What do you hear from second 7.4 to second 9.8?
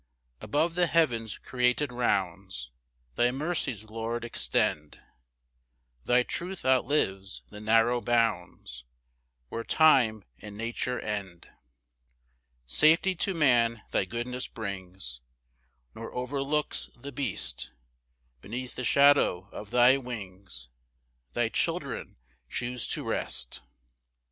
the narrow bounds, Where